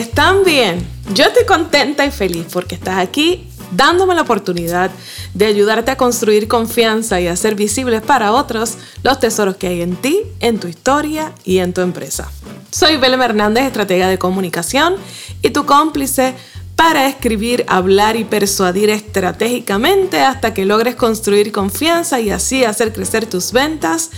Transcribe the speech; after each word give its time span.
Están 0.00 0.44
bien. 0.44 0.78
Yo 1.12 1.24
estoy 1.24 1.44
contenta 1.44 2.06
y 2.06 2.10
feliz 2.10 2.46
porque 2.50 2.74
estás 2.74 2.96
aquí 2.96 3.46
dándome 3.70 4.14
la 4.14 4.22
oportunidad 4.22 4.90
de 5.34 5.44
ayudarte 5.44 5.90
a 5.90 5.98
construir 5.98 6.48
confianza 6.48 7.20
y 7.20 7.26
hacer 7.26 7.54
visibles 7.54 8.00
para 8.00 8.32
otros 8.32 8.78
los 9.02 9.20
tesoros 9.20 9.56
que 9.56 9.66
hay 9.66 9.82
en 9.82 9.96
ti, 9.96 10.22
en 10.40 10.58
tu 10.58 10.68
historia 10.68 11.34
y 11.44 11.58
en 11.58 11.74
tu 11.74 11.82
empresa. 11.82 12.32
Soy 12.70 12.96
Belém 12.96 13.20
Hernández, 13.20 13.64
estratega 13.64 14.08
de 14.08 14.16
comunicación 14.16 14.94
y 15.42 15.50
tu 15.50 15.66
cómplice 15.66 16.34
para 16.76 17.06
escribir, 17.06 17.66
hablar 17.68 18.16
y 18.16 18.24
persuadir 18.24 18.88
estratégicamente 18.88 20.22
hasta 20.22 20.54
que 20.54 20.64
logres 20.64 20.96
construir 20.96 21.52
confianza 21.52 22.20
y 22.20 22.30
así 22.30 22.64
hacer 22.64 22.94
crecer 22.94 23.26
tus 23.26 23.52
ventas 23.52 24.12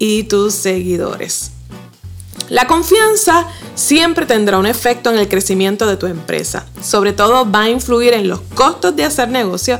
y 0.00 0.24
tus 0.24 0.54
seguidores. 0.54 1.52
La 2.48 2.66
confianza 2.66 3.46
siempre 3.74 4.24
tendrá 4.24 4.58
un 4.58 4.66
efecto 4.66 5.10
en 5.10 5.18
el 5.18 5.28
crecimiento 5.28 5.86
de 5.86 5.96
tu 5.96 6.06
empresa. 6.06 6.66
Sobre 6.82 7.12
todo 7.12 7.50
va 7.50 7.62
a 7.62 7.68
influir 7.68 8.14
en 8.14 8.28
los 8.28 8.40
costos 8.54 8.96
de 8.96 9.04
hacer 9.04 9.28
negocio 9.28 9.78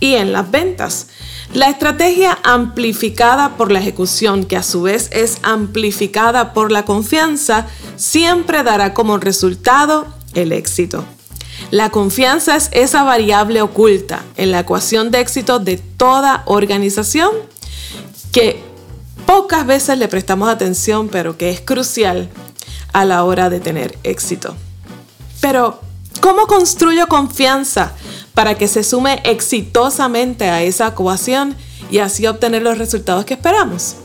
y 0.00 0.14
en 0.14 0.32
las 0.32 0.50
ventas. 0.50 1.08
La 1.52 1.68
estrategia 1.68 2.38
amplificada 2.42 3.56
por 3.56 3.70
la 3.70 3.80
ejecución, 3.80 4.44
que 4.44 4.56
a 4.56 4.62
su 4.62 4.82
vez 4.82 5.08
es 5.12 5.38
amplificada 5.42 6.52
por 6.52 6.72
la 6.72 6.84
confianza, 6.84 7.66
siempre 7.96 8.62
dará 8.62 8.94
como 8.94 9.18
resultado 9.18 10.06
el 10.34 10.52
éxito. 10.52 11.04
La 11.70 11.90
confianza 11.90 12.56
es 12.56 12.68
esa 12.72 13.02
variable 13.04 13.62
oculta 13.62 14.22
en 14.36 14.50
la 14.52 14.60
ecuación 14.60 15.10
de 15.10 15.20
éxito 15.20 15.58
de 15.58 15.78
toda 15.78 16.42
organización 16.46 17.30
que 18.32 18.62
pocas 19.26 19.66
veces 19.66 19.98
le 19.98 20.08
prestamos 20.08 20.48
atención, 20.48 21.08
pero 21.08 21.36
que 21.36 21.50
es 21.50 21.60
crucial 21.60 22.30
a 22.92 23.04
la 23.04 23.24
hora 23.24 23.50
de 23.50 23.60
tener 23.60 23.98
éxito. 24.04 24.54
Pero, 25.40 25.80
¿cómo 26.20 26.46
construyo 26.46 27.08
confianza 27.08 27.92
para 28.32 28.56
que 28.56 28.68
se 28.68 28.82
sume 28.82 29.20
exitosamente 29.24 30.48
a 30.48 30.62
esa 30.62 30.88
ecuación 30.88 31.56
y 31.90 31.98
así 31.98 32.26
obtener 32.26 32.62
los 32.62 32.78
resultados 32.78 33.24
que 33.24 33.34
esperamos? 33.34 33.96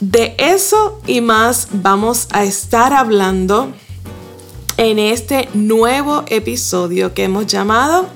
De 0.00 0.34
eso 0.38 1.00
y 1.06 1.20
más 1.20 1.68
vamos 1.72 2.28
a 2.30 2.44
estar 2.44 2.94
hablando 2.94 3.72
en 4.78 4.98
este 4.98 5.50
nuevo 5.52 6.24
episodio 6.28 7.12
que 7.12 7.24
hemos 7.24 7.46
llamado 7.46 8.08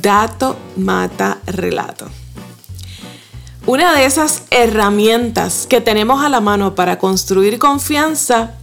Dato 0.00 0.56
Mata 0.76 1.38
Relato. 1.46 2.21
Una 3.64 3.94
de 3.94 4.04
esas 4.04 4.42
herramientas 4.50 5.68
que 5.68 5.80
tenemos 5.80 6.24
a 6.24 6.28
la 6.28 6.40
mano 6.40 6.74
para 6.74 6.98
construir 6.98 7.60
confianza 7.60 8.54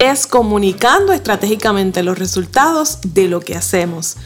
es 0.00 0.26
comunicando 0.26 1.12
estratégicamente 1.12 2.02
los 2.02 2.18
resultados 2.18 2.98
de 3.04 3.28
lo 3.28 3.38
que 3.38 3.54
hacemos. 3.54 4.16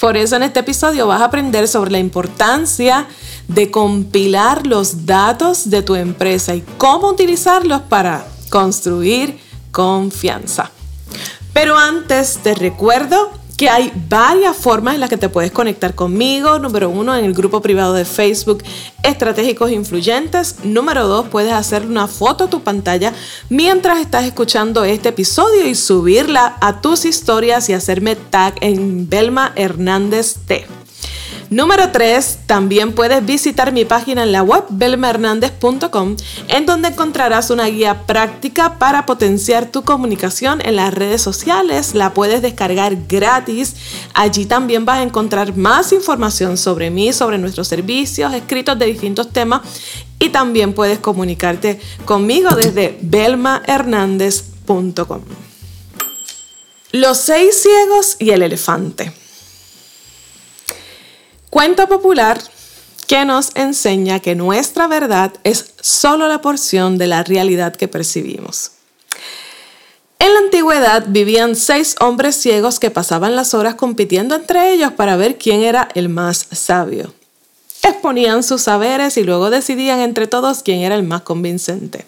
Por 0.00 0.16
eso 0.16 0.36
en 0.36 0.44
este 0.44 0.60
episodio 0.60 1.06
vas 1.06 1.20
a 1.20 1.26
aprender 1.26 1.68
sobre 1.68 1.90
la 1.90 1.98
importancia 1.98 3.06
de 3.48 3.70
compilar 3.70 4.66
los 4.66 5.04
datos 5.04 5.68
de 5.68 5.82
tu 5.82 5.94
empresa 5.94 6.54
y 6.54 6.62
cómo 6.78 7.10
utilizarlos 7.10 7.82
para 7.82 8.26
construir 8.48 9.38
confianza. 9.72 10.70
Pero 11.52 11.76
antes 11.76 12.38
te 12.42 12.54
recuerdo 12.54 13.39
que 13.60 13.68
hay 13.68 13.92
varias 14.08 14.56
formas 14.56 14.94
en 14.94 15.00
las 15.00 15.10
que 15.10 15.18
te 15.18 15.28
puedes 15.28 15.52
conectar 15.52 15.94
conmigo. 15.94 16.58
Número 16.58 16.88
uno, 16.88 17.14
en 17.14 17.26
el 17.26 17.34
grupo 17.34 17.60
privado 17.60 17.92
de 17.92 18.06
Facebook 18.06 18.64
Estratégicos 19.02 19.70
Influyentes. 19.70 20.64
Número 20.64 21.06
dos, 21.06 21.28
puedes 21.28 21.52
hacer 21.52 21.84
una 21.84 22.08
foto 22.08 22.44
a 22.44 22.48
tu 22.48 22.62
pantalla 22.62 23.12
mientras 23.50 24.00
estás 24.00 24.24
escuchando 24.24 24.84
este 24.84 25.10
episodio 25.10 25.66
y 25.66 25.74
subirla 25.74 26.56
a 26.62 26.80
tus 26.80 27.04
historias 27.04 27.68
y 27.68 27.74
hacerme 27.74 28.16
tag 28.16 28.54
en 28.62 29.10
Belma 29.10 29.52
Hernández 29.56 30.36
T. 30.46 30.79
Número 31.50 31.90
3, 31.90 32.38
también 32.46 32.92
puedes 32.92 33.26
visitar 33.26 33.72
mi 33.72 33.84
página 33.84 34.22
en 34.22 34.30
la 34.30 34.44
web 34.44 34.62
belmahernandez.com 34.70 36.16
en 36.46 36.64
donde 36.64 36.90
encontrarás 36.90 37.50
una 37.50 37.66
guía 37.66 38.06
práctica 38.06 38.78
para 38.78 39.04
potenciar 39.04 39.66
tu 39.66 39.82
comunicación 39.82 40.64
en 40.64 40.76
las 40.76 40.94
redes 40.94 41.22
sociales. 41.22 41.96
La 41.96 42.14
puedes 42.14 42.40
descargar 42.40 42.96
gratis. 43.08 43.74
Allí 44.14 44.46
también 44.46 44.84
vas 44.84 44.98
a 44.98 45.02
encontrar 45.02 45.56
más 45.56 45.92
información 45.92 46.56
sobre 46.56 46.92
mí, 46.92 47.12
sobre 47.12 47.36
nuestros 47.36 47.66
servicios, 47.66 48.32
escritos 48.32 48.78
de 48.78 48.86
distintos 48.86 49.32
temas 49.32 49.62
y 50.20 50.28
también 50.28 50.72
puedes 50.72 51.00
comunicarte 51.00 51.80
conmigo 52.04 52.50
desde 52.50 52.96
belmahernandez.com. 53.02 55.20
Los 56.92 57.18
seis 57.18 57.60
ciegos 57.60 58.14
y 58.20 58.30
el 58.30 58.42
elefante. 58.42 59.19
Cuento 61.50 61.88
popular 61.88 62.40
que 63.08 63.24
nos 63.24 63.50
enseña 63.56 64.20
que 64.20 64.36
nuestra 64.36 64.86
verdad 64.86 65.32
es 65.42 65.74
solo 65.80 66.28
la 66.28 66.40
porción 66.40 66.96
de 66.96 67.08
la 67.08 67.24
realidad 67.24 67.74
que 67.74 67.88
percibimos. 67.88 68.70
En 70.20 70.32
la 70.32 70.38
antigüedad 70.38 71.06
vivían 71.08 71.56
seis 71.56 71.96
hombres 71.98 72.36
ciegos 72.36 72.78
que 72.78 72.92
pasaban 72.92 73.34
las 73.34 73.52
horas 73.52 73.74
compitiendo 73.74 74.36
entre 74.36 74.72
ellos 74.72 74.92
para 74.92 75.16
ver 75.16 75.38
quién 75.38 75.62
era 75.62 75.88
el 75.96 76.08
más 76.08 76.46
sabio. 76.52 77.12
Exponían 77.82 78.44
sus 78.44 78.62
saberes 78.62 79.16
y 79.16 79.24
luego 79.24 79.50
decidían 79.50 79.98
entre 79.98 80.28
todos 80.28 80.62
quién 80.62 80.82
era 80.82 80.94
el 80.94 81.02
más 81.02 81.22
convincente. 81.22 82.06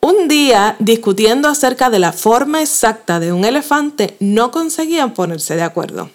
Un 0.00 0.28
día, 0.28 0.76
discutiendo 0.80 1.48
acerca 1.48 1.88
de 1.88 1.98
la 1.98 2.12
forma 2.12 2.60
exacta 2.60 3.20
de 3.20 3.32
un 3.32 3.46
elefante, 3.46 4.16
no 4.20 4.50
conseguían 4.50 5.14
ponerse 5.14 5.56
de 5.56 5.62
acuerdo 5.62 6.10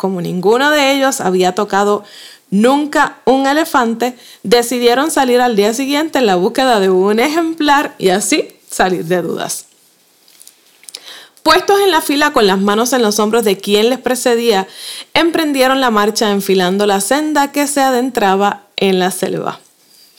como 0.00 0.22
ninguno 0.22 0.70
de 0.70 0.92
ellos 0.92 1.20
había 1.20 1.54
tocado 1.54 2.04
nunca 2.48 3.18
un 3.26 3.46
elefante, 3.46 4.16
decidieron 4.42 5.10
salir 5.10 5.42
al 5.42 5.56
día 5.56 5.74
siguiente 5.74 6.20
en 6.20 6.24
la 6.24 6.36
búsqueda 6.36 6.80
de 6.80 6.88
un 6.88 7.20
ejemplar 7.20 7.96
y 7.98 8.08
así 8.08 8.48
salir 8.70 9.04
de 9.04 9.20
dudas. 9.20 9.66
Puestos 11.42 11.80
en 11.80 11.90
la 11.90 12.00
fila 12.00 12.32
con 12.32 12.46
las 12.46 12.58
manos 12.58 12.94
en 12.94 13.02
los 13.02 13.18
hombros 13.18 13.44
de 13.44 13.58
quien 13.58 13.90
les 13.90 13.98
precedía, 13.98 14.66
emprendieron 15.12 15.82
la 15.82 15.90
marcha 15.90 16.30
enfilando 16.30 16.86
la 16.86 17.02
senda 17.02 17.52
que 17.52 17.66
se 17.66 17.82
adentraba 17.82 18.62
en 18.76 19.00
la 19.00 19.10
selva. 19.10 19.60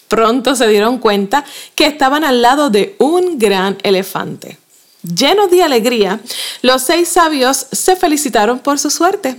Pronto 0.07 0.55
se 0.55 0.67
dieron 0.67 0.99
cuenta 0.99 1.43
que 1.73 1.87
estaban 1.87 2.23
al 2.23 2.43
lado 2.43 2.69
de 2.69 2.95
un 2.99 3.39
gran 3.39 3.79
elefante. 3.81 4.59
Llenos 5.01 5.49
de 5.49 5.63
alegría, 5.63 6.19
los 6.61 6.83
seis 6.83 7.09
sabios 7.09 7.65
se 7.71 7.95
felicitaron 7.95 8.59
por 8.59 8.77
su 8.77 8.91
suerte 8.91 9.37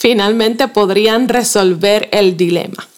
finalmente 0.00 0.66
podrían 0.66 1.28
resolver 1.28 2.08
el 2.10 2.34
dilema. 2.38 2.88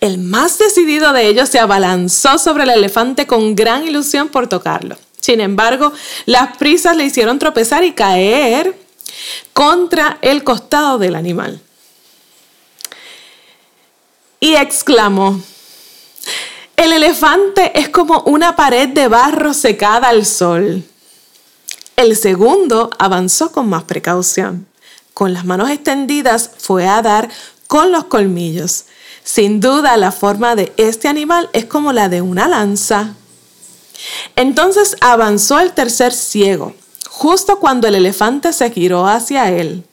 El 0.00 0.16
más 0.16 0.58
decidido 0.58 1.12
de 1.12 1.28
ellos 1.28 1.50
se 1.50 1.58
abalanzó 1.58 2.38
sobre 2.38 2.64
el 2.64 2.70
elefante 2.70 3.26
con 3.26 3.54
gran 3.54 3.86
ilusión 3.86 4.28
por 4.30 4.48
tocarlo. 4.48 4.96
Sin 5.20 5.42
embargo, 5.42 5.92
las 6.24 6.56
prisas 6.56 6.96
le 6.96 7.04
hicieron 7.04 7.38
tropezar 7.38 7.84
y 7.84 7.92
caer 7.92 8.74
contra 9.52 10.16
el 10.22 10.42
costado 10.42 10.96
del 10.96 11.14
animal. 11.14 11.60
Y 14.40 14.54
exclamó, 14.54 15.38
el 16.74 16.94
elefante 16.94 17.78
es 17.78 17.90
como 17.90 18.22
una 18.22 18.56
pared 18.56 18.88
de 18.88 19.08
barro 19.08 19.52
secada 19.52 20.08
al 20.08 20.24
sol. 20.24 20.82
El 21.96 22.16
segundo 22.16 22.88
avanzó 22.98 23.52
con 23.52 23.68
más 23.68 23.82
precaución 23.82 24.69
con 25.20 25.34
las 25.34 25.44
manos 25.44 25.68
extendidas 25.68 26.50
fue 26.56 26.88
a 26.88 27.02
dar 27.02 27.28
con 27.66 27.92
los 27.92 28.04
colmillos. 28.04 28.86
Sin 29.22 29.60
duda 29.60 29.98
la 29.98 30.12
forma 30.12 30.56
de 30.56 30.72
este 30.78 31.08
animal 31.08 31.50
es 31.52 31.66
como 31.66 31.92
la 31.92 32.08
de 32.08 32.22
una 32.22 32.48
lanza. 32.48 33.16
Entonces 34.34 34.96
avanzó 35.02 35.60
el 35.60 35.72
tercer 35.72 36.14
ciego, 36.14 36.72
justo 37.06 37.58
cuando 37.58 37.86
el 37.86 37.96
elefante 37.96 38.54
se 38.54 38.70
giró 38.70 39.06
hacia 39.06 39.50
él. 39.50 39.84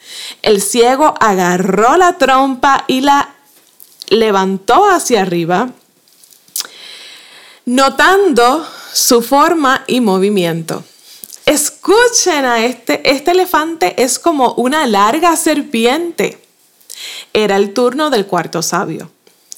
El 0.43 0.61
ciego 0.61 1.13
agarró 1.19 1.97
la 1.97 2.17
trompa 2.17 2.85
y 2.87 3.01
la 3.01 3.35
levantó 4.07 4.85
hacia 4.89 5.23
arriba, 5.23 5.71
notando 7.65 8.65
su 8.93 9.21
forma 9.21 9.83
y 9.87 9.99
movimiento. 9.99 10.85
Escuchen 11.47 12.43
a 12.43 12.65
este, 12.65 13.09
este 13.09 13.31
elefante 13.31 14.03
es 14.03 14.19
como 14.19 14.51
una 14.55 14.85
larga 14.85 15.33
serpiente. 15.37 16.43
Era 17.31 17.55
el 17.55 17.73
turno 17.73 18.09
del 18.09 18.25
cuarto 18.25 18.61
sabio, 18.61 19.09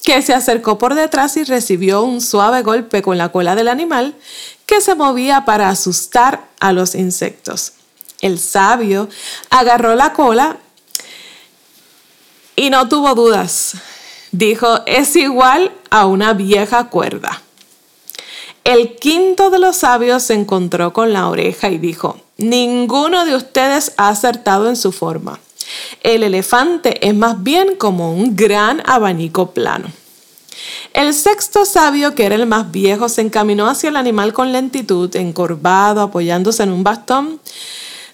que 0.04 0.22
se 0.22 0.32
acercó 0.32 0.78
por 0.78 0.94
detrás 0.94 1.36
y 1.36 1.42
recibió 1.42 2.02
un 2.02 2.20
suave 2.20 2.62
golpe 2.62 3.02
con 3.02 3.18
la 3.18 3.30
cola 3.30 3.56
del 3.56 3.66
animal 3.66 4.14
que 4.66 4.80
se 4.80 4.94
movía 4.94 5.44
para 5.44 5.68
asustar 5.68 6.44
a 6.60 6.72
los 6.72 6.94
insectos. 6.94 7.72
El 8.20 8.38
sabio 8.38 9.08
agarró 9.50 9.96
la 9.96 10.12
cola 10.12 10.58
y 12.54 12.70
no 12.70 12.88
tuvo 12.88 13.16
dudas. 13.16 13.72
Dijo, 14.30 14.82
es 14.86 15.16
igual 15.16 15.72
a 15.90 16.06
una 16.06 16.34
vieja 16.34 16.84
cuerda. 16.84 17.42
El 18.64 18.96
quinto 18.96 19.50
de 19.50 19.58
los 19.58 19.78
sabios 19.78 20.22
se 20.22 20.34
encontró 20.34 20.92
con 20.92 21.12
la 21.12 21.28
oreja 21.28 21.70
y 21.70 21.78
dijo, 21.78 22.18
ninguno 22.36 23.24
de 23.24 23.34
ustedes 23.34 23.92
ha 23.96 24.08
acertado 24.08 24.68
en 24.68 24.76
su 24.76 24.92
forma. 24.92 25.40
El 26.02 26.22
elefante 26.22 27.06
es 27.06 27.14
más 27.14 27.42
bien 27.42 27.76
como 27.76 28.12
un 28.14 28.36
gran 28.36 28.82
abanico 28.84 29.52
plano. 29.52 29.88
El 30.92 31.14
sexto 31.14 31.64
sabio, 31.64 32.14
que 32.14 32.26
era 32.26 32.34
el 32.34 32.46
más 32.46 32.70
viejo, 32.70 33.08
se 33.08 33.22
encaminó 33.22 33.68
hacia 33.68 33.90
el 33.90 33.96
animal 33.96 34.32
con 34.32 34.52
lentitud, 34.52 35.14
encorvado, 35.16 36.02
apoyándose 36.02 36.62
en 36.62 36.72
un 36.72 36.82
bastón. 36.82 37.40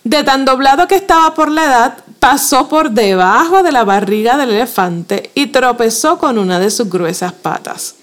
De 0.05 0.23
tan 0.23 0.45
doblado 0.45 0.87
que 0.87 0.95
estaba 0.95 1.35
por 1.35 1.51
la 1.51 1.65
edad, 1.65 1.99
pasó 2.21 2.69
por 2.69 2.91
debajo 2.91 3.63
de 3.63 3.73
la 3.73 3.85
barriga 3.85 4.37
del 4.37 4.51
elefante 4.51 5.31
y 5.35 5.47
tropezó 5.47 6.19
con 6.19 6.39
una 6.39 6.61
de 6.61 6.71
sus 6.71 6.89
gruesas 6.89 7.33
patas. 7.33 7.97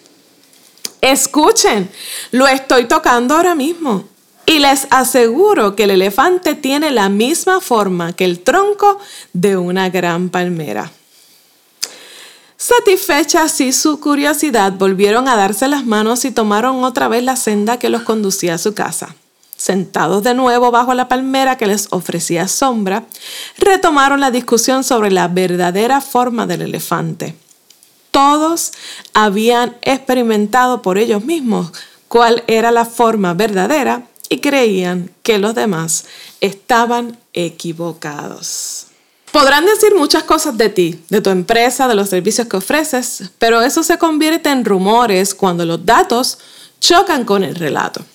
Escuchen, 1.03 1.89
lo 2.31 2.47
estoy 2.47 2.85
tocando 2.85 3.35
ahora 3.35 3.55
mismo. 3.55 4.05
Y 4.45 4.59
les 4.59 4.87
aseguro 4.89 5.75
que 5.75 5.83
el 5.83 5.91
elefante 5.91 6.55
tiene 6.55 6.91
la 6.91 7.09
misma 7.09 7.59
forma 7.59 8.13
que 8.13 8.23
el 8.23 8.39
tronco 8.39 8.99
de 9.33 9.57
una 9.57 9.89
gran 9.89 10.29
palmera. 10.29 10.91
Satisfecha 12.55 13.43
así 13.43 13.73
su 13.73 13.99
curiosidad, 13.99 14.71
volvieron 14.71 15.27
a 15.27 15.35
darse 15.35 15.67
las 15.67 15.85
manos 15.85 16.23
y 16.23 16.31
tomaron 16.31 16.85
otra 16.85 17.09
vez 17.09 17.21
la 17.21 17.35
senda 17.35 17.79
que 17.79 17.89
los 17.89 18.03
conducía 18.03 18.53
a 18.53 18.57
su 18.57 18.73
casa. 18.73 19.13
Sentados 19.57 20.23
de 20.23 20.33
nuevo 20.33 20.71
bajo 20.71 20.93
la 20.93 21.09
palmera 21.09 21.57
que 21.57 21.67
les 21.67 21.87
ofrecía 21.89 22.47
sombra, 22.47 23.03
retomaron 23.57 24.21
la 24.21 24.31
discusión 24.31 24.85
sobre 24.85 25.11
la 25.11 25.27
verdadera 25.27 25.99
forma 25.99 26.47
del 26.47 26.61
elefante. 26.61 27.35
Todos 28.13 28.73
habían 29.15 29.75
experimentado 29.81 30.83
por 30.83 30.99
ellos 30.99 31.25
mismos 31.25 31.71
cuál 32.07 32.43
era 32.45 32.69
la 32.69 32.85
forma 32.85 33.33
verdadera 33.33 34.03
y 34.29 34.37
creían 34.37 35.09
que 35.23 35.39
los 35.39 35.55
demás 35.55 36.05
estaban 36.39 37.17
equivocados. 37.33 38.85
Podrán 39.31 39.65
decir 39.65 39.95
muchas 39.95 40.21
cosas 40.25 40.55
de 40.59 40.69
ti, 40.69 41.03
de 41.09 41.21
tu 41.21 41.31
empresa, 41.31 41.87
de 41.87 41.95
los 41.95 42.09
servicios 42.09 42.47
que 42.47 42.57
ofreces, 42.57 43.31
pero 43.39 43.63
eso 43.63 43.81
se 43.81 43.97
convierte 43.97 44.51
en 44.51 44.63
rumores 44.63 45.33
cuando 45.33 45.65
los 45.65 45.83
datos 45.83 46.37
chocan 46.79 47.25
con 47.25 47.43
el 47.43 47.55
relato. 47.55 48.05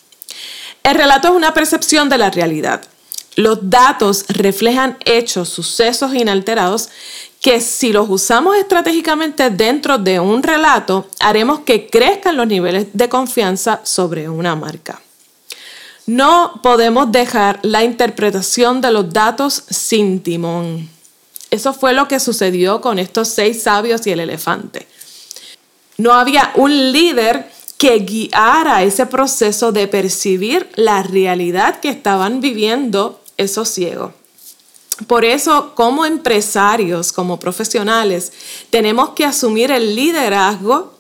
El 0.84 0.94
relato 0.94 1.26
es 1.26 1.34
una 1.34 1.54
percepción 1.54 2.08
de 2.08 2.18
la 2.18 2.30
realidad. 2.30 2.82
Los 3.34 3.70
datos 3.70 4.26
reflejan 4.28 4.96
hechos, 5.04 5.48
sucesos 5.48 6.14
inalterados 6.14 6.88
que 7.40 7.60
si 7.60 7.92
los 7.92 8.08
usamos 8.10 8.56
estratégicamente 8.56 9.50
dentro 9.50 9.98
de 9.98 10.18
un 10.18 10.42
relato, 10.42 11.08
haremos 11.20 11.60
que 11.60 11.88
crezcan 11.88 12.36
los 12.36 12.46
niveles 12.46 12.88
de 12.92 13.08
confianza 13.08 13.80
sobre 13.84 14.28
una 14.28 14.56
marca. 14.56 15.00
No 16.06 16.60
podemos 16.62 17.12
dejar 17.12 17.60
la 17.62 17.84
interpretación 17.84 18.80
de 18.80 18.90
los 18.90 19.12
datos 19.12 19.64
sin 19.68 20.22
timón. 20.22 20.88
Eso 21.50 21.72
fue 21.72 21.92
lo 21.92 22.08
que 22.08 22.18
sucedió 22.18 22.80
con 22.80 22.98
estos 22.98 23.28
seis 23.28 23.62
sabios 23.62 24.06
y 24.06 24.12
el 24.12 24.20
elefante. 24.20 24.86
No 25.96 26.12
había 26.12 26.52
un 26.56 26.92
líder 26.92 27.50
que 27.76 28.00
guiara 28.00 28.82
ese 28.82 29.06
proceso 29.06 29.70
de 29.70 29.86
percibir 29.86 30.68
la 30.74 31.02
realidad 31.02 31.78
que 31.80 31.88
estaban 31.88 32.40
viviendo 32.40 33.20
esos 33.36 33.68
ciegos. 33.68 34.12
Por 35.06 35.24
eso, 35.24 35.72
como 35.74 36.04
empresarios, 36.04 37.12
como 37.12 37.38
profesionales, 37.38 38.32
tenemos 38.70 39.10
que 39.10 39.24
asumir 39.24 39.70
el 39.70 39.94
liderazgo 39.94 40.94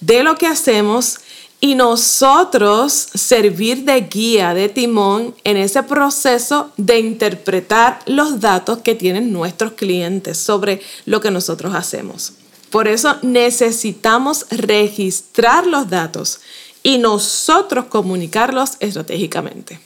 de 0.00 0.22
lo 0.22 0.36
que 0.36 0.46
hacemos 0.46 1.18
y 1.60 1.74
nosotros 1.74 2.92
servir 2.92 3.84
de 3.84 4.00
guía, 4.02 4.54
de 4.54 4.68
timón 4.68 5.34
en 5.44 5.58
ese 5.58 5.82
proceso 5.82 6.70
de 6.76 7.00
interpretar 7.00 8.00
los 8.06 8.40
datos 8.40 8.78
que 8.78 8.94
tienen 8.94 9.32
nuestros 9.32 9.72
clientes 9.72 10.38
sobre 10.38 10.80
lo 11.04 11.20
que 11.20 11.30
nosotros 11.30 11.74
hacemos. 11.74 12.32
Por 12.70 12.88
eso 12.88 13.16
necesitamos 13.22 14.46
registrar 14.50 15.66
los 15.66 15.90
datos 15.90 16.40
y 16.82 16.98
nosotros 16.98 17.86
comunicarlos 17.86 18.76
estratégicamente. 18.80 19.80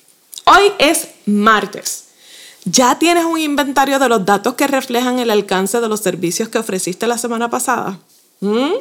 Hoy 0.44 0.70
es 0.78 1.08
martes. 1.26 2.03
¿Ya 2.64 2.98
tienes 2.98 3.24
un 3.24 3.38
inventario 3.38 3.98
de 3.98 4.08
los 4.08 4.24
datos 4.24 4.54
que 4.54 4.66
reflejan 4.66 5.18
el 5.18 5.30
alcance 5.30 5.80
de 5.80 5.88
los 5.88 6.00
servicios 6.00 6.48
que 6.48 6.58
ofreciste 6.58 7.06
la 7.06 7.18
semana 7.18 7.50
pasada? 7.50 7.98
¿Mm? 8.40 8.72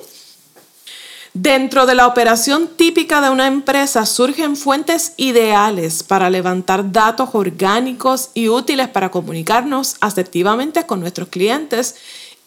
Dentro 1.34 1.86
de 1.86 1.96
la 1.96 2.08
operación 2.08 2.70
típica 2.78 3.20
de 3.20 3.32
una 3.32 3.48
empresa 3.48 4.06
surgen 4.06 4.56
fuentes 4.56 5.14
ideales 5.18 6.04
para 6.04 6.30
levantar 6.30 6.92
datos 6.92 7.30
orgánicos 7.34 8.30
y 8.36 8.50
útiles 8.50 8.88
para 8.88 9.10
comunicarnos 9.10 9.96
asertivamente 10.00 10.86
con 10.86 11.00
nuestros 11.00 11.30
clientes 11.30 11.96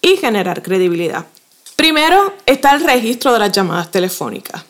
y 0.01 0.17
generar 0.17 0.63
credibilidad. 0.63 1.27
Primero 1.75 2.33
está 2.47 2.75
el 2.75 2.85
registro 2.85 3.33
de 3.33 3.41
las 3.41 3.53
llamadas 3.53 3.91
telefónicas. 3.91 4.65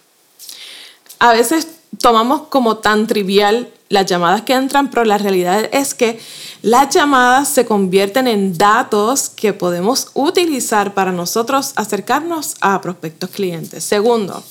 A 1.18 1.32
veces 1.32 1.68
tomamos 2.00 2.42
como 2.48 2.78
tan 2.78 3.06
trivial 3.06 3.68
las 3.88 4.06
llamadas 4.06 4.42
que 4.42 4.54
entran, 4.54 4.90
pero 4.90 5.04
la 5.04 5.18
realidad 5.18 5.68
es 5.72 5.94
que 5.94 6.18
las 6.62 6.94
llamadas 6.94 7.48
se 7.48 7.66
convierten 7.66 8.26
en 8.26 8.58
datos 8.58 9.28
que 9.28 9.52
podemos 9.52 10.10
utilizar 10.14 10.94
para 10.94 11.12
nosotros 11.12 11.72
acercarnos 11.76 12.56
a 12.60 12.80
prospectos 12.80 13.30
clientes. 13.30 13.84
Segundo, 13.84 14.42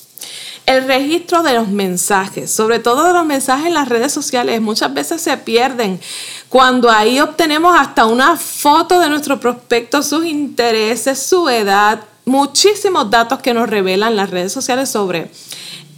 el 0.64 0.84
registro 0.86 1.42
de 1.42 1.52
los 1.52 1.68
mensajes, 1.68 2.50
sobre 2.50 2.78
todo 2.78 3.04
de 3.04 3.12
los 3.12 3.24
mensajes 3.24 3.66
en 3.66 3.74
las 3.74 3.88
redes 3.88 4.12
sociales, 4.12 4.60
muchas 4.60 4.92
veces 4.92 5.20
se 5.20 5.36
pierden 5.36 6.00
cuando 6.48 6.90
ahí 6.90 7.20
obtenemos 7.20 7.76
hasta 7.78 8.06
una 8.06 8.36
foto 8.36 8.98
de 8.98 9.08
nuestro 9.08 9.38
prospecto, 9.38 10.02
sus 10.02 10.24
intereses, 10.24 11.18
su 11.20 11.48
edad, 11.48 12.00
muchísimos 12.24 13.10
datos 13.10 13.38
que 13.40 13.54
nos 13.54 13.70
revelan 13.70 14.16
las 14.16 14.30
redes 14.30 14.52
sociales 14.52 14.88
sobre 14.88 15.30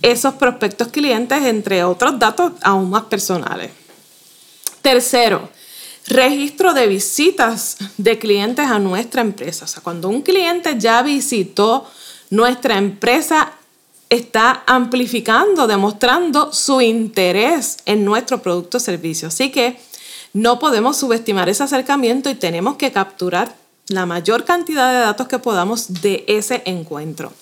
esos 0.02 0.34
prospectos 0.34 0.88
clientes, 0.88 1.42
entre 1.44 1.84
otros 1.84 2.18
datos 2.18 2.52
aún 2.62 2.90
más 2.90 3.04
personales. 3.04 3.70
Tercero, 4.82 5.48
registro 6.06 6.72
de 6.72 6.86
visitas 6.86 7.76
de 7.96 8.18
clientes 8.18 8.66
a 8.66 8.78
nuestra 8.78 9.20
empresa. 9.22 9.64
O 9.64 9.68
sea, 9.68 9.82
cuando 9.82 10.08
un 10.08 10.22
cliente 10.22 10.76
ya 10.78 11.02
visitó 11.02 11.86
nuestra 12.30 12.78
empresa, 12.78 13.52
está 14.10 14.62
amplificando, 14.66 15.66
demostrando 15.66 16.52
su 16.52 16.80
interés 16.80 17.78
en 17.84 18.04
nuestro 18.04 18.40
producto 18.40 18.78
o 18.78 18.80
servicio. 18.80 19.28
Así 19.28 19.50
que 19.50 19.78
no 20.32 20.58
podemos 20.58 20.96
subestimar 20.96 21.48
ese 21.48 21.64
acercamiento 21.64 22.30
y 22.30 22.34
tenemos 22.34 22.76
que 22.76 22.92
capturar 22.92 23.54
la 23.88 24.06
mayor 24.06 24.44
cantidad 24.44 24.92
de 24.92 24.98
datos 25.00 25.28
que 25.28 25.38
podamos 25.38 26.00
de 26.02 26.24
ese 26.26 26.62
encuentro. 26.64 27.32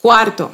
Cuarto, 0.00 0.50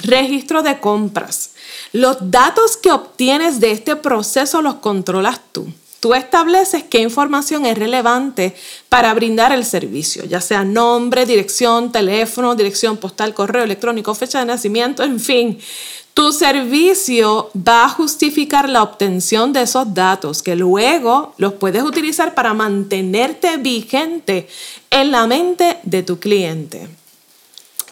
registro 0.00 0.62
de 0.62 0.80
compras. 0.80 1.50
Los 1.92 2.30
datos 2.30 2.76
que 2.76 2.90
obtienes 2.90 3.60
de 3.60 3.72
este 3.72 3.96
proceso 3.96 4.62
los 4.62 4.76
controlas 4.76 5.40
tú. 5.52 5.72
Tú 6.02 6.14
estableces 6.14 6.82
qué 6.82 6.98
información 6.98 7.64
es 7.64 7.78
relevante 7.78 8.56
para 8.88 9.14
brindar 9.14 9.52
el 9.52 9.64
servicio, 9.64 10.24
ya 10.24 10.40
sea 10.40 10.64
nombre, 10.64 11.26
dirección, 11.26 11.92
teléfono, 11.92 12.56
dirección 12.56 12.96
postal, 12.96 13.34
correo 13.34 13.62
electrónico, 13.62 14.12
fecha 14.16 14.40
de 14.40 14.46
nacimiento, 14.46 15.04
en 15.04 15.20
fin. 15.20 15.60
Tu 16.12 16.32
servicio 16.32 17.52
va 17.56 17.84
a 17.84 17.88
justificar 17.88 18.68
la 18.68 18.82
obtención 18.82 19.52
de 19.52 19.62
esos 19.62 19.94
datos 19.94 20.42
que 20.42 20.56
luego 20.56 21.34
los 21.38 21.52
puedes 21.52 21.84
utilizar 21.84 22.34
para 22.34 22.52
mantenerte 22.52 23.56
vigente 23.58 24.48
en 24.90 25.12
la 25.12 25.28
mente 25.28 25.78
de 25.84 26.02
tu 26.02 26.18
cliente. 26.18 26.88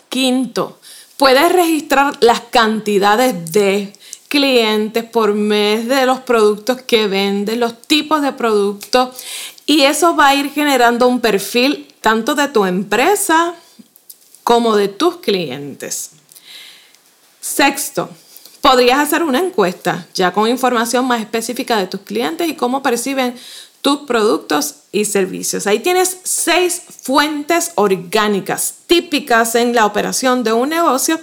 Quinto, 0.09 0.80
puedes 1.21 1.53
registrar 1.53 2.17
las 2.21 2.41
cantidades 2.41 3.53
de 3.53 3.93
clientes 4.29 5.05
por 5.05 5.35
mes 5.35 5.87
de 5.87 6.07
los 6.07 6.21
productos 6.21 6.81
que 6.81 7.09
vendes, 7.09 7.59
los 7.59 7.83
tipos 7.83 8.23
de 8.23 8.33
productos 8.33 9.11
y 9.67 9.83
eso 9.83 10.17
va 10.17 10.29
a 10.29 10.35
ir 10.35 10.51
generando 10.51 11.07
un 11.07 11.21
perfil 11.21 11.95
tanto 12.01 12.35
de 12.35 12.49
tu 12.49 12.65
empresa 12.65 13.55
como 14.45 14.77
de 14.77 14.89
tus 14.89 15.19
clientes. 15.19 16.13
Sexto, 17.39 18.09
podrías 18.63 19.01
hacer 19.01 19.23
una 19.23 19.41
encuesta 19.41 20.07
ya 20.15 20.33
con 20.33 20.49
información 20.49 21.07
más 21.07 21.21
específica 21.21 21.77
de 21.77 21.87
tus 21.87 22.01
clientes 22.01 22.49
y 22.49 22.55
cómo 22.55 22.83
perciben 22.83 23.35
tus 23.83 24.01
productos 24.01 24.77
y 24.93 25.05
servicios. 25.05 25.67
Ahí 25.67 25.79
tienes 25.79 26.19
seis 26.25 26.83
fuentes 27.03 27.73
orgánicas 27.77 28.75
típicas 28.87 29.55
en 29.55 29.75
la 29.75 29.87
operación 29.87 30.45
de 30.45 30.53
un 30.53 30.69
negocio 30.69 31.19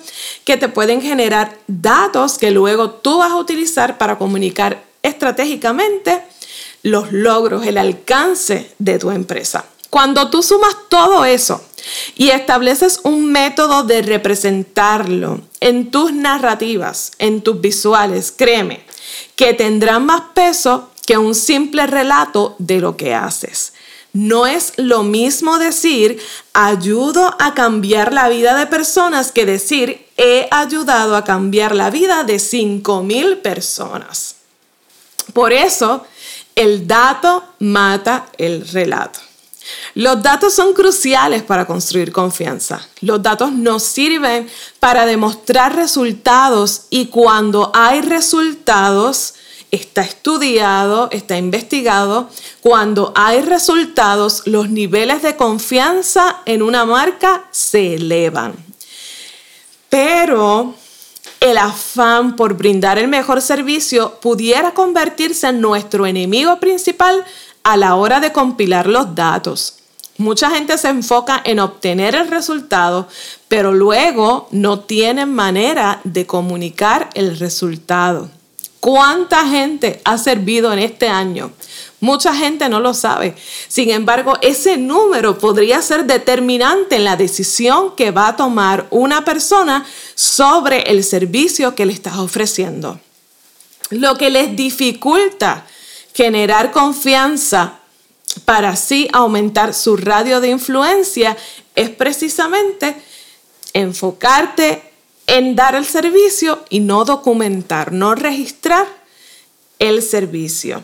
que 0.46 0.58
te 0.58 0.70
pueden 0.70 1.02
generar 1.02 1.58
datos 1.68 2.38
que 2.38 2.52
luego 2.52 2.92
tú 2.92 3.20
vas 3.20 3.32
a 3.32 3.38
utilizar 3.38 3.98
para 3.98 4.18
comunicar 4.18 4.84
estratégicamente 5.04 6.22
los 6.84 7.12
logros, 7.12 7.66
el 7.66 7.78
alcance 7.78 8.72
de 8.80 8.98
tu 9.00 9.12
empresa. 9.12 9.66
Cuando 9.90 10.30
tú 10.30 10.44
sumas 10.44 10.76
todo 10.90 11.26
eso 11.26 11.64
y 12.16 12.30
estableces 12.30 13.00
un 13.04 13.32
método 13.32 13.84
de 13.84 14.02
representarlo 14.02 15.42
en 15.60 15.92
tus 15.92 16.12
narrativas, 16.14 17.12
en 17.20 17.42
tus 17.42 17.62
visuales, 17.62 18.34
créeme 18.36 18.86
que 19.36 19.54
tendrán 19.54 20.06
más 20.06 20.22
peso 20.34 20.90
que 21.08 21.18
un 21.18 21.34
simple 21.34 21.88
relato 21.88 22.56
de 22.60 22.80
lo 22.80 22.98
que 22.98 23.16
haces. 23.16 23.74
No 24.14 24.46
es 24.46 24.74
lo 24.78 25.04
mismo 25.04 25.58
decir 25.58 26.20
ayudo 26.54 27.36
a 27.40 27.54
cambiar 27.54 28.14
la 28.14 28.30
vida 28.30 28.56
de 28.56 28.68
personas 28.68 29.32
que 29.32 29.46
decir 29.46 30.06
he 30.18 30.48
ayudado 30.52 31.16
a 31.16 31.24
cambiar 31.24 31.74
la 31.76 31.90
vida 31.90 32.24
de 32.24 32.36
5.000 32.36 33.42
personas. 33.42 34.36
Por 35.34 35.54
eso, 35.54 36.06
el 36.56 36.88
dato 36.88 37.44
mata 37.60 38.28
el 38.38 38.68
relato. 38.68 39.20
Los 39.94 40.22
datos 40.22 40.54
son 40.54 40.74
cruciales 40.74 41.44
para 41.44 41.66
construir 41.66 42.12
confianza. 42.12 42.86
Los 43.02 43.22
datos 43.22 43.52
nos 43.52 43.84
sirven 43.84 44.50
para 44.80 45.06
demostrar 45.06 45.76
resultados 45.76 46.84
y 46.90 47.08
cuando 47.08 47.72
hay 47.74 48.02
resultados, 48.02 49.36
está 49.72 50.02
estudiado, 50.02 51.10
está 51.12 51.38
investigado, 51.38 52.30
cuando 52.62 53.12
hay 53.16 53.42
resultados, 53.42 54.44
los 54.46 54.70
niveles 54.70 55.22
de 55.22 55.36
confianza 55.36 56.42
en 56.46 56.62
una 56.62 56.86
marca 56.86 57.46
se 57.52 57.96
elevan. 57.96 58.54
Pero 59.90 60.76
el 61.40 61.58
afán 61.58 62.36
por 62.36 62.56
brindar 62.56 62.98
el 62.98 63.08
mejor 63.08 63.42
servicio 63.42 64.20
pudiera 64.22 64.74
convertirse 64.74 65.48
en 65.48 65.62
nuestro 65.62 66.06
enemigo 66.06 66.60
principal 66.60 67.24
a 67.64 67.78
la 67.78 67.96
hora 67.96 68.20
de 68.20 68.32
compilar 68.32 68.88
los 68.88 69.14
datos. 69.14 69.76
Mucha 70.18 70.50
gente 70.50 70.78
se 70.80 70.88
enfoca 70.88 71.42
en 71.46 71.60
obtener 71.60 72.16
el 72.16 72.28
resultado, 72.30 73.08
pero 73.48 73.72
luego 73.72 74.48
no 74.52 74.80
tienen 74.80 75.34
manera 75.34 76.02
de 76.04 76.26
comunicar 76.26 77.10
el 77.14 77.38
resultado. 77.38 78.32
¿Cuánta 78.80 79.46
gente 79.48 80.02
ha 80.04 80.18
servido 80.18 80.72
en 80.72 80.80
este 80.80 81.08
año? 81.08 81.52
Mucha 82.00 82.36
gente 82.36 82.70
no 82.70 82.80
lo 82.80 82.94
sabe. 82.94 83.36
Sin 83.68 83.90
embargo, 83.90 84.38
ese 84.42 84.78
número 84.78 85.40
podría 85.40 85.82
ser 85.82 86.06
determinante 86.06 86.98
en 86.98 87.04
la 87.04 87.16
decisión 87.16 87.96
que 87.96 88.12
va 88.12 88.30
a 88.30 88.36
tomar 88.36 88.86
una 88.92 89.26
persona 89.26 89.86
sobre 90.14 90.82
el 90.92 91.04
servicio 91.04 91.74
que 91.74 91.86
le 91.88 91.94
estás 91.94 92.18
ofreciendo. 92.18 93.00
Lo 93.90 94.16
que 94.18 94.30
les 94.30 94.56
dificulta 94.56 95.66
generar 96.14 96.72
confianza 96.72 97.80
para 98.46 98.70
así 98.70 99.08
aumentar 99.12 99.74
su 99.74 99.98
radio 99.98 100.40
de 100.40 100.50
influencia 100.50 101.36
es 101.76 101.90
precisamente 101.90 102.96
enfocarte 103.74 104.87
en 105.28 105.56
dar 105.56 105.76
el 105.76 105.86
servicio 105.86 106.64
y 106.70 106.80
no 106.80 107.06
documentar, 107.06 107.92
no 107.92 108.16
registrar 108.16 108.88
el 109.78 110.02
servicio. 110.02 110.84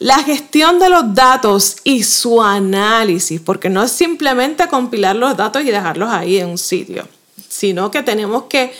La 0.00 0.22
gestión 0.22 0.78
de 0.78 0.88
los 0.88 1.14
datos 1.14 1.76
y 1.82 2.02
su 2.04 2.42
análisis, 2.42 3.40
porque 3.40 3.68
no 3.68 3.82
es 3.82 3.90
simplemente 3.90 4.68
compilar 4.68 5.16
los 5.16 5.36
datos 5.36 5.62
y 5.62 5.70
dejarlos 5.70 6.10
ahí 6.10 6.38
en 6.38 6.48
un 6.48 6.58
sitio, 6.58 7.08
sino 7.48 7.90
que 7.90 8.02
tenemos 8.02 8.44
que 8.44 8.72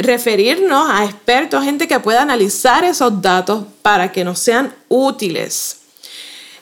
referirnos 0.00 0.88
a 0.88 1.04
expertos, 1.04 1.64
gente 1.64 1.88
que 1.88 2.00
pueda 2.00 2.22
analizar 2.22 2.84
esos 2.84 3.20
datos 3.20 3.64
para 3.82 4.12
que 4.12 4.24
nos 4.24 4.38
sean 4.38 4.74
útiles. 4.88 5.78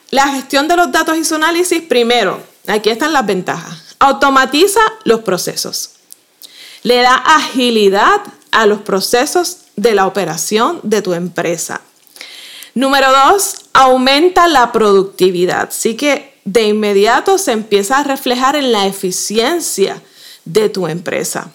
La 0.09 0.27
gestión 0.29 0.67
de 0.67 0.75
los 0.75 0.91
datos 0.91 1.17
y 1.17 1.23
su 1.23 1.35
análisis, 1.35 1.81
primero, 1.81 2.41
aquí 2.67 2.89
están 2.89 3.13
las 3.13 3.25
ventajas. 3.25 3.95
Automatiza 3.99 4.81
los 5.05 5.21
procesos. 5.21 5.91
Le 6.83 6.97
da 6.97 7.15
agilidad 7.15 8.21
a 8.51 8.65
los 8.65 8.81
procesos 8.81 9.57
de 9.75 9.93
la 9.93 10.07
operación 10.07 10.79
de 10.83 11.01
tu 11.01 11.13
empresa. 11.13 11.81
Número 12.73 13.07
dos, 13.11 13.55
aumenta 13.73 14.47
la 14.47 14.71
productividad. 14.71 15.69
Así 15.69 15.95
que 15.95 16.39
de 16.45 16.63
inmediato 16.63 17.37
se 17.37 17.51
empieza 17.51 17.99
a 17.99 18.03
reflejar 18.03 18.55
en 18.55 18.71
la 18.71 18.87
eficiencia 18.87 20.01
de 20.45 20.69
tu 20.69 20.87
empresa. 20.87 21.51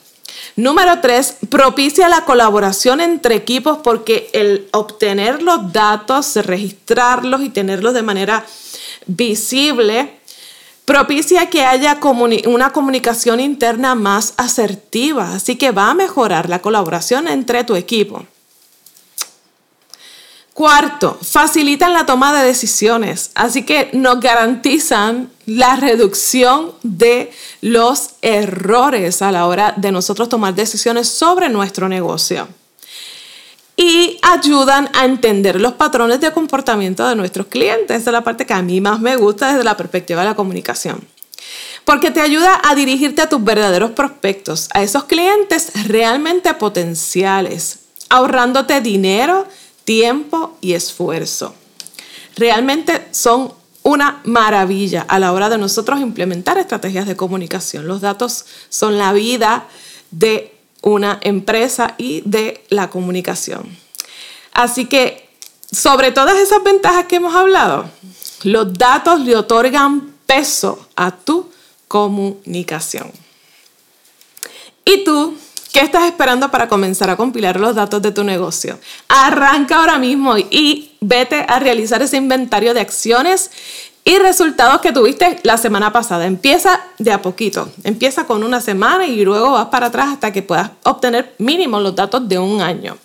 Número 0.55 1.01
tres, 1.01 1.37
propicia 1.51 2.09
la 2.09 2.25
colaboración 2.25 3.01
entre 3.01 3.35
equipos 3.35 3.79
porque 3.83 4.31
el 4.33 4.69
obtener 4.73 5.43
los 5.43 5.73
datos, 5.73 6.37
registrarlos 6.37 7.43
y 7.43 7.51
tenerlos 7.51 7.95
de 7.95 8.03
manera 8.03 8.45
visible 9.07 10.19
propicia 10.87 11.51
que 11.51 11.65
haya 11.65 11.99
una 12.47 12.73
comunicación 12.73 13.41
interna 13.41 13.95
más 13.95 14.33
asertiva, 14.39 15.35
así 15.35 15.57
que 15.57 15.73
va 15.73 15.91
a 15.91 15.95
mejorar 15.95 16.49
la 16.49 16.63
colaboración 16.63 17.29
entre 17.29 17.65
tu 17.65 17.75
equipo. 17.75 18.25
Cuarto, 20.55 21.19
facilitan 21.21 21.93
la 21.93 22.07
toma 22.07 22.33
de 22.33 22.47
decisiones, 22.47 23.33
así 23.35 23.65
que 23.65 23.91
nos 23.93 24.21
garantizan 24.21 25.29
la 25.45 25.77
reducción 25.77 26.73
de 26.83 27.31
los 27.61 28.11
errores 28.23 29.21
a 29.21 29.33
la 29.33 29.47
hora 29.47 29.75
de 29.77 29.93
nosotros 29.93 30.31
tomar 30.31 30.55
decisiones 30.55 31.09
sobre 31.09 31.51
nuestro 31.51 31.89
negocio 31.91 32.49
y 33.77 34.19
ayudan 34.23 34.89
a 34.95 35.05
entender 35.05 35.61
los 35.61 35.75
patrones 35.75 36.21
de 36.21 36.33
comportamiento 36.33 37.07
de 37.07 37.15
nuestros 37.15 37.47
clientes. 37.47 38.01
Esa 38.01 38.11
es 38.11 38.13
la 38.13 38.25
parte 38.25 38.47
que 38.47 38.55
a 38.55 38.63
mí 38.63 38.81
más 38.81 39.01
me 39.01 39.17
gusta 39.17 39.53
desde 39.53 39.65
la 39.65 39.77
perspectiva 39.77 40.23
de 40.23 40.29
la 40.29 40.35
comunicación. 40.35 41.07
Porque 41.85 42.11
te 42.11 42.21
ayuda 42.21 42.61
a 42.65 42.75
dirigirte 42.75 43.23
a 43.23 43.29
tus 43.29 43.45
verdaderos 43.45 43.93
prospectos, 43.93 44.69
a 44.73 44.83
esos 44.83 45.05
clientes 45.05 45.71
realmente 45.87 46.53
potenciales, 46.55 47.81
ahorrándote 48.09 48.81
dinero, 48.81 49.47
tiempo 49.85 50.57
y 50.61 50.73
esfuerzo. 50.73 51.55
Realmente 52.35 53.07
son 53.13 53.53
una 53.83 54.21
maravilla 54.25 55.03
a 55.03 55.21
la 55.21 55.33
hora 55.33 55.49
de 55.49 55.59
nosotros 55.59 56.01
implementar 56.01 56.59
estrategias 56.59 57.07
de 57.07 57.15
comunicación. 57.15 57.87
Los 57.87 58.01
datos 58.01 58.47
son 58.69 58.99
la 58.99 59.13
vida 59.13 59.69
de 60.11 60.56
una 60.87 61.19
empresa 61.23 61.97
y 61.99 62.23
de 62.25 62.63
la 62.69 62.91
comunicación. 62.91 63.77
Así 64.53 64.87
que 64.87 65.29
sobre 65.73 66.13
todas 66.13 66.39
esas 66.39 66.63
ventajas 66.63 67.07
que 67.07 67.17
hemos 67.17 67.35
hablado, 67.35 67.91
los 68.45 68.73
datos 68.73 69.19
le 69.19 69.35
otorgan 69.35 70.15
peso 70.27 70.87
a 70.95 71.11
tu 71.11 71.51
comunicación. 71.89 73.11
¿Y 74.85 75.03
tú 75.03 75.37
qué 75.73 75.81
estás 75.81 76.05
esperando 76.05 76.53
para 76.53 76.69
comenzar 76.69 77.11
a 77.11 77.17
compilar 77.17 77.59
los 77.59 77.75
datos 77.75 78.01
de 78.01 78.13
tu 78.13 78.23
negocio? 78.23 78.79
Arranca 79.09 79.81
ahora 79.81 79.99
mismo 79.99 80.39
y 80.39 80.93
vete 81.01 81.45
a 81.49 81.59
realizar 81.59 82.01
ese 82.01 82.17
inventario 82.17 82.75
de 82.75 82.81
acciones 82.81 83.51
y 84.07 84.19
resultados 84.21 84.81
que 84.81 84.93
tuviste 84.93 85.41
la 85.43 85.59
semana 85.59 85.93
pasada. 85.93 86.27
Empieza 86.27 86.81
de 86.97 87.11
a 87.11 87.21
poquito. 87.21 87.69
Empieza 87.83 88.25
con 88.25 88.45
una 88.45 88.61
semana 88.61 89.05
y 89.05 89.25
luego 89.25 89.51
vas 89.51 89.67
para 89.67 89.87
atrás 89.87 90.11
hasta 90.13 90.33
que 90.33 90.43
puedas 90.43 90.71
obtener 90.85 91.35
mínimo 91.39 91.81
los 91.81 91.97
datos 91.97 92.27
de 92.29 92.39
un 92.39 92.63
año. 92.63 92.97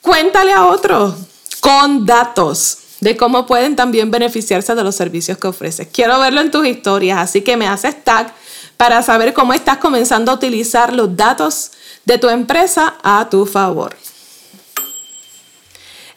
Cuéntale 0.00 0.52
a 0.52 0.66
otros 0.66 1.14
con 1.58 2.06
datos 2.06 2.78
de 3.00 3.16
cómo 3.16 3.46
pueden 3.46 3.74
también 3.74 4.12
beneficiarse 4.12 4.76
de 4.76 4.84
los 4.84 4.94
servicios 4.94 5.38
que 5.38 5.48
ofreces. 5.48 5.88
Quiero 5.92 6.20
verlo 6.20 6.40
en 6.40 6.52
tus 6.52 6.68
historias, 6.68 7.18
así 7.18 7.40
que 7.40 7.56
me 7.56 7.66
haces 7.66 8.04
tag 8.04 8.32
para 8.76 9.02
saber 9.02 9.34
cómo 9.34 9.52
estás 9.52 9.78
comenzando 9.78 10.30
a 10.30 10.36
utilizar 10.36 10.92
los 10.92 11.16
datos 11.16 11.72
de 12.04 12.18
tu 12.18 12.28
empresa 12.28 12.94
a 13.02 13.28
tu 13.28 13.44
favor. 13.44 13.96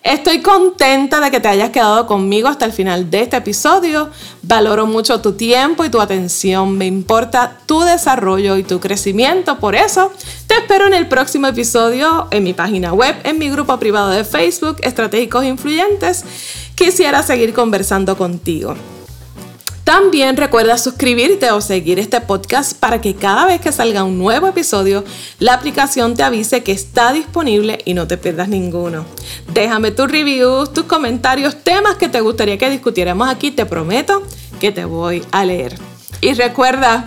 Estoy 0.05 0.43
contenta 0.43 1.19
de 1.19 1.31
que 1.31 1.39
te 1.39 1.47
hayas 1.47 1.71
quedado 1.71 2.05
conmigo 2.05 2.47
hasta 2.47 2.63
el 2.65 2.71
final 2.71 3.09
de 3.09 3.21
este 3.21 3.37
episodio. 3.37 4.11
Valoro 4.43 4.85
mucho 4.85 5.19
tu 5.19 5.33
tiempo 5.33 5.83
y 5.83 5.89
tu 5.89 5.99
atención. 5.99 6.77
Me 6.77 6.85
importa 6.85 7.57
tu 7.65 7.81
desarrollo 7.81 8.55
y 8.55 8.63
tu 8.63 8.79
crecimiento. 8.79 9.57
Por 9.57 9.73
eso, 9.73 10.11
te 10.45 10.53
espero 10.53 10.85
en 10.85 10.93
el 10.93 11.07
próximo 11.07 11.47
episodio 11.47 12.27
en 12.29 12.43
mi 12.43 12.53
página 12.53 12.93
web, 12.93 13.15
en 13.23 13.39
mi 13.39 13.49
grupo 13.49 13.79
privado 13.79 14.11
de 14.11 14.23
Facebook, 14.23 14.77
Estratégicos 14.83 15.43
Influyentes. 15.43 16.23
Quisiera 16.75 17.23
seguir 17.23 17.55
conversando 17.55 18.15
contigo. 18.15 18.75
También 19.85 20.35
recuerda 20.35 20.79
suscribirte 20.79 21.51
o 21.51 21.61
seguir 21.61 21.99
este 21.99 22.19
podcast 22.19 22.73
para 22.73 23.01
que 23.01 23.13
cada 23.13 23.45
vez 23.45 23.61
que 23.61 23.71
salga 23.71 24.03
un 24.03 24.17
nuevo 24.17 24.47
episodio, 24.47 25.03
la 25.37 25.53
aplicación 25.53 26.15
te 26.15 26.23
avise 26.23 26.63
que 26.63 26.71
está 26.71 27.13
disponible 27.13 27.77
y 27.85 27.93
no 27.93 28.07
te 28.07 28.17
pierdas 28.17 28.49
ninguno. 28.49 29.05
Déjame 29.53 29.91
tus 29.91 30.09
reviews, 30.09 30.73
tus 30.73 30.85
comentarios, 30.85 31.57
temas 31.63 31.97
que 31.97 32.09
te 32.09 32.19
gustaría 32.19 32.57
que 32.57 32.71
discutiéramos 32.71 33.29
aquí. 33.29 33.51
Te 33.51 33.67
prometo 33.67 34.23
que 34.59 34.71
te 34.71 34.85
voy 34.85 35.23
a 35.31 35.45
leer. 35.45 35.77
Y 36.19 36.33
recuerda, 36.33 37.05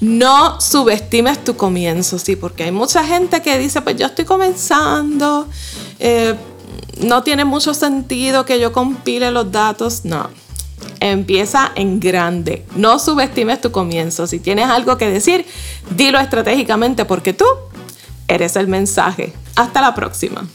no 0.00 0.60
subestimes 0.60 1.42
tu 1.42 1.56
comienzo, 1.56 2.20
sí, 2.20 2.36
porque 2.36 2.62
hay 2.62 2.70
mucha 2.70 3.04
gente 3.04 3.42
que 3.42 3.58
dice, 3.58 3.82
pues 3.82 3.96
yo 3.96 4.06
estoy 4.06 4.26
comenzando, 4.26 5.48
eh, 5.98 6.36
no 7.00 7.24
tiene 7.24 7.44
mucho 7.44 7.74
sentido 7.74 8.44
que 8.44 8.60
yo 8.60 8.70
compile 8.70 9.32
los 9.32 9.50
datos. 9.50 10.04
No 10.04 10.41
Empieza 11.00 11.72
en 11.74 12.00
grande. 12.00 12.64
No 12.76 12.98
subestimes 12.98 13.60
tu 13.60 13.70
comienzo. 13.70 14.26
Si 14.26 14.38
tienes 14.38 14.66
algo 14.66 14.96
que 14.98 15.10
decir, 15.10 15.46
dilo 15.90 16.18
estratégicamente 16.18 17.04
porque 17.04 17.32
tú 17.32 17.44
eres 18.28 18.56
el 18.56 18.68
mensaje. 18.68 19.32
Hasta 19.56 19.80
la 19.80 19.94
próxima. 19.94 20.46